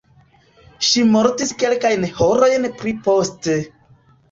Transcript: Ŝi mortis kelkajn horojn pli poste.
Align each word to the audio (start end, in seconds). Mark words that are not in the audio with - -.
Ŝi 0.87 1.03
mortis 1.09 1.51
kelkajn 1.65 2.07
horojn 2.23 2.69
pli 2.83 2.97
poste. 3.11 3.61